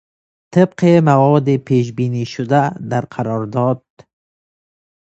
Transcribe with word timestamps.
طبق 0.53 0.79
مواد 1.03 1.55
پیش 1.57 1.93
بینی 1.93 2.25
شده 2.25 2.69
در 2.89 3.05
قرارداد... 3.05 3.85